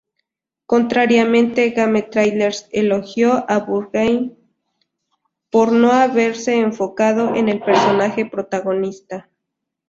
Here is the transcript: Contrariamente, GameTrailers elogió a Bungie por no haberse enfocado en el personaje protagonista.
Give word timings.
Contrariamente, 0.65 1.69
GameTrailers 1.69 2.67
elogió 2.71 3.45
a 3.47 3.59
Bungie 3.59 4.35
por 5.51 5.71
no 5.71 5.91
haberse 5.91 6.57
enfocado 6.59 7.35
en 7.35 7.49
el 7.49 7.59
personaje 7.59 8.25
protagonista. 8.25 9.29